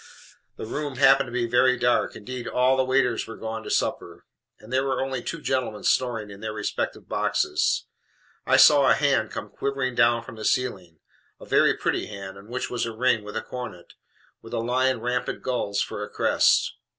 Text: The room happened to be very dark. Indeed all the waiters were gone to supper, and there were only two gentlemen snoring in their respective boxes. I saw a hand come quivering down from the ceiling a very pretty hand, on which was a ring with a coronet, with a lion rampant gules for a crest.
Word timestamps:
The 0.55 0.65
room 0.65 0.95
happened 0.95 1.27
to 1.27 1.31
be 1.31 1.45
very 1.45 1.77
dark. 1.77 2.15
Indeed 2.15 2.47
all 2.47 2.75
the 2.75 2.83
waiters 2.83 3.27
were 3.27 3.35
gone 3.35 3.61
to 3.61 3.69
supper, 3.69 4.25
and 4.59 4.73
there 4.73 4.83
were 4.83 4.99
only 4.99 5.21
two 5.21 5.39
gentlemen 5.41 5.83
snoring 5.83 6.31
in 6.31 6.39
their 6.39 6.53
respective 6.53 7.07
boxes. 7.07 7.85
I 8.43 8.57
saw 8.57 8.89
a 8.89 8.95
hand 8.95 9.29
come 9.29 9.49
quivering 9.51 9.93
down 9.93 10.23
from 10.23 10.37
the 10.37 10.43
ceiling 10.43 10.97
a 11.39 11.45
very 11.45 11.77
pretty 11.77 12.07
hand, 12.07 12.35
on 12.35 12.47
which 12.47 12.67
was 12.67 12.87
a 12.87 12.95
ring 12.95 13.23
with 13.23 13.37
a 13.37 13.43
coronet, 13.43 13.93
with 14.41 14.53
a 14.55 14.59
lion 14.59 15.01
rampant 15.01 15.43
gules 15.43 15.83
for 15.83 16.01
a 16.03 16.09
crest. 16.09 16.73